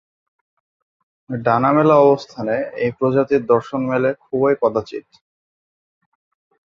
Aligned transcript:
ডানা 1.29 1.69
মেলা 1.71 1.95
অবস্থানে 1.97 2.55
এই 2.75 2.91
প্রজাতির 2.97 3.43
দর্শন 3.45 3.81
মেলে 3.91 4.09
খুবই 4.23 4.53
কদাচিৎ। 4.61 5.07